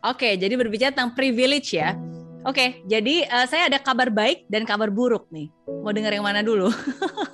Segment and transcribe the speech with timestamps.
[0.00, 1.92] Oke, jadi berbicara tentang privilege ya.
[2.48, 5.52] Oke, jadi uh, saya ada kabar baik dan kabar buruk nih.
[5.84, 6.72] Mau dengar yang mana dulu?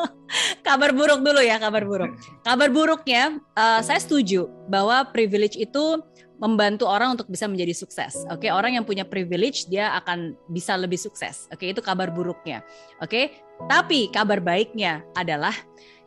[0.68, 2.16] kabar buruk dulu ya, kabar buruk.
[2.40, 6.00] Kabar buruknya, uh, saya setuju bahwa privilege itu
[6.40, 8.24] membantu orang untuk bisa menjadi sukses.
[8.32, 11.46] Oke, orang yang punya privilege dia akan bisa lebih sukses.
[11.52, 12.64] Oke, itu kabar buruknya.
[13.04, 15.52] Oke, tapi kabar baiknya adalah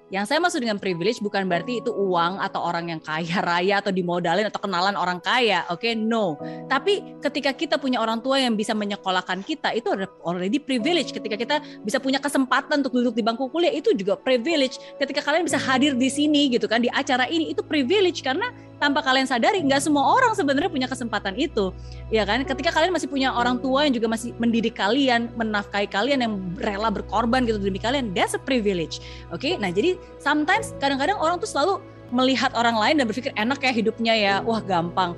[0.08, 3.92] yang saya maksud dengan privilege bukan berarti itu uang atau orang yang kaya raya atau
[3.92, 5.68] dimodalin atau kenalan orang kaya.
[5.68, 5.94] Oke, okay?
[6.00, 6.40] no.
[6.72, 9.92] Tapi ketika kita punya orang tua yang bisa menyekolahkan kita, itu
[10.24, 11.12] already privilege.
[11.12, 14.80] Ketika kita bisa punya kesempatan untuk duduk di bangku kuliah, itu juga privilege.
[14.96, 19.02] Ketika kalian bisa hadir di sini gitu kan di acara ini, itu privilege karena tanpa
[19.02, 21.74] kalian sadari nggak semua orang sebenarnya punya kesempatan itu
[22.14, 26.22] ya kan ketika kalian masih punya orang tua yang juga masih mendidik kalian menafkahi kalian
[26.24, 29.02] yang rela berkorban gitu demi kalian that's a privilege
[29.34, 29.58] oke okay?
[29.58, 34.14] nah jadi sometimes kadang-kadang orang tuh selalu melihat orang lain dan berpikir enak ya hidupnya
[34.16, 34.36] ya.
[34.44, 35.16] Wah gampang.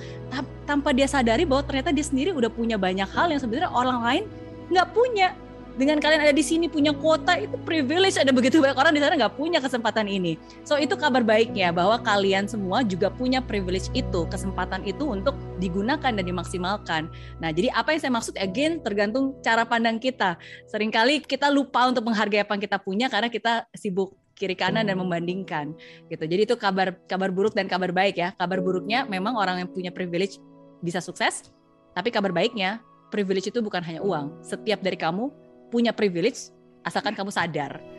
[0.66, 4.24] Tanpa dia sadari bahwa ternyata dia sendiri udah punya banyak hal yang sebenarnya orang lain
[4.70, 5.34] nggak punya.
[5.80, 8.20] Dengan kalian ada di sini punya kuota itu privilege.
[8.20, 10.36] Ada begitu banyak orang di sana nggak punya kesempatan ini.
[10.68, 14.28] So itu kabar baiknya bahwa kalian semua juga punya privilege itu.
[14.28, 17.08] Kesempatan itu untuk digunakan dan dimaksimalkan.
[17.40, 18.36] Nah jadi apa yang saya maksud?
[18.36, 20.36] Again tergantung cara pandang kita.
[20.68, 24.96] Seringkali kita lupa untuk menghargai apa yang kita punya karena kita sibuk kiri kanan dan
[24.96, 25.76] membandingkan
[26.08, 26.24] gitu.
[26.24, 28.32] Jadi itu kabar kabar buruk dan kabar baik ya.
[28.40, 30.40] Kabar buruknya memang orang yang punya privilege
[30.80, 31.52] bisa sukses
[31.92, 32.80] tapi kabar baiknya
[33.12, 34.40] privilege itu bukan hanya uang.
[34.46, 35.28] Setiap dari kamu
[35.68, 36.56] punya privilege
[36.88, 37.99] asalkan kamu sadar.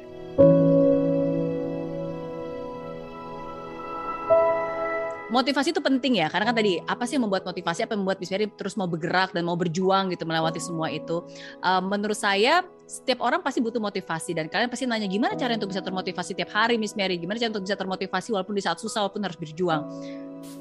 [5.30, 8.18] Motivasi itu penting ya, karena kan tadi apa sih yang membuat motivasi, apa yang membuat
[8.18, 11.22] Miss Mary terus mau bergerak dan mau berjuang gitu melewati semua itu.
[11.62, 15.70] Um, menurut saya setiap orang pasti butuh motivasi dan kalian pasti nanya gimana cara untuk
[15.70, 19.06] bisa termotivasi tiap hari Miss Mary, gimana cara untuk bisa termotivasi walaupun di saat susah
[19.06, 19.86] walaupun harus berjuang.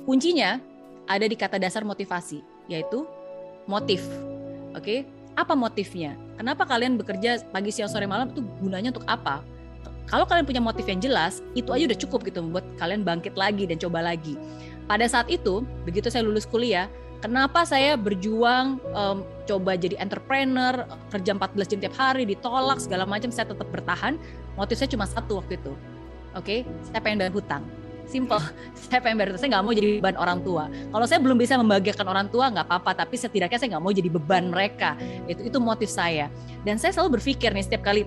[0.05, 0.61] Kuncinya
[1.09, 3.09] ada di kata dasar motivasi, yaitu
[3.65, 4.05] motif.
[4.77, 4.99] Oke, okay?
[5.33, 6.13] apa motifnya?
[6.37, 9.41] Kenapa kalian bekerja pagi, siang, sore, malam itu gunanya untuk apa?
[10.09, 13.69] Kalau kalian punya motif yang jelas, itu aja udah cukup gitu membuat kalian bangkit lagi
[13.69, 14.33] dan coba lagi.
[14.89, 16.89] Pada saat itu, begitu saya lulus kuliah,
[17.21, 20.81] kenapa saya berjuang um, coba jadi entrepreneur,
[21.13, 24.17] kerja 14 jam tiap hari, ditolak segala macam, saya tetap bertahan.
[24.57, 25.77] Motif saya cuma satu waktu itu.
[26.33, 26.89] Oke, okay?
[26.89, 27.61] saya pengen bayar hutang
[28.09, 28.41] simple
[28.89, 32.07] saya pengen bayar saya nggak mau jadi beban orang tua kalau saya belum bisa membahagiakan
[32.09, 34.97] orang tua nggak apa-apa tapi setidaknya saya nggak mau jadi beban mereka
[35.29, 36.27] itu itu motif saya
[36.65, 38.03] dan saya selalu berpikir nih setiap kali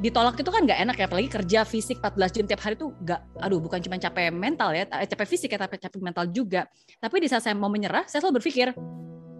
[0.00, 3.20] ditolak itu kan nggak enak ya apalagi kerja fisik 14 jam tiap hari itu nggak
[3.36, 6.64] aduh bukan cuma capek mental ya eh, capek fisik ya tapi capek mental juga.
[6.96, 8.72] Tapi di saat saya mau menyerah saya selalu berpikir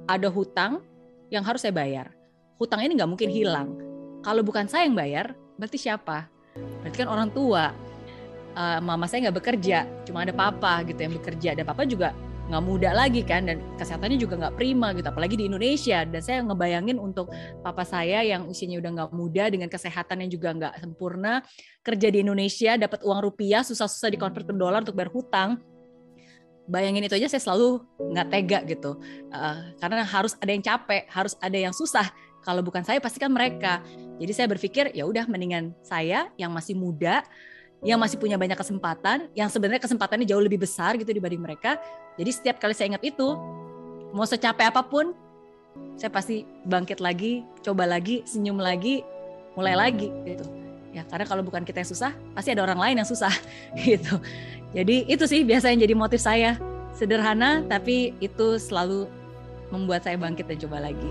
[0.05, 0.85] ada hutang
[1.33, 2.13] yang harus saya bayar.
[2.61, 3.73] Hutang ini nggak mungkin hilang.
[4.21, 6.29] Kalau bukan saya yang bayar berarti siapa?
[6.85, 7.73] Berarti kan orang tua.
[8.51, 11.55] Uh, mama saya nggak bekerja, cuma ada papa gitu yang bekerja.
[11.55, 12.11] Dan papa juga
[12.51, 16.03] nggak muda lagi kan dan kesehatannya juga nggak prima gitu apalagi di Indonesia.
[16.03, 17.31] Dan saya ngebayangin untuk
[17.63, 21.47] papa saya yang usianya udah nggak muda dengan kesehatan yang juga nggak sempurna
[21.87, 25.63] kerja di Indonesia dapat uang rupiah susah-susah dikonvert ke dolar untuk bayar hutang.
[26.71, 28.91] Bayangin itu aja saya selalu nggak tega gitu.
[29.31, 32.11] Uh, karena harus ada yang capek harus ada yang susah.
[32.43, 33.85] Kalau bukan saya pasti kan mereka.
[34.19, 37.23] Jadi saya berpikir ya udah mendingan saya yang masih muda
[37.81, 41.81] yang masih punya banyak kesempatan, yang sebenarnya kesempatannya jauh lebih besar gitu dibanding mereka.
[42.21, 43.29] Jadi setiap kali saya ingat itu,
[44.13, 45.17] mau secapek apa pun,
[45.97, 49.01] saya pasti bangkit lagi, coba lagi, senyum lagi,
[49.57, 50.45] mulai lagi gitu.
[50.91, 53.33] Ya karena kalau bukan kita yang susah, pasti ada orang lain yang susah
[53.89, 54.21] gitu.
[54.77, 56.61] Jadi itu sih biasanya jadi motif saya.
[56.91, 59.07] Sederhana tapi itu selalu
[59.71, 61.11] membuat saya bangkit dan coba lagi.